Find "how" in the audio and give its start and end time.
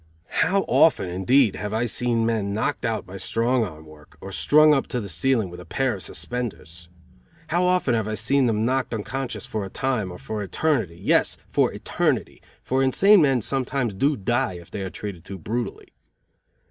0.41-0.61, 7.49-7.65